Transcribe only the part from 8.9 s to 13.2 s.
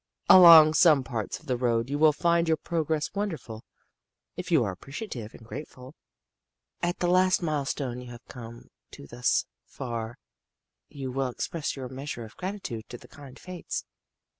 to thus far you will express your measure of gratitude to the